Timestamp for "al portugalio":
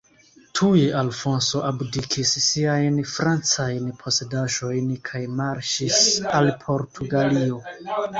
6.39-7.61